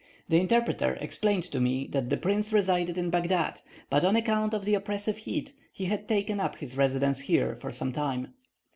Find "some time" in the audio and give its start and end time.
7.69-8.29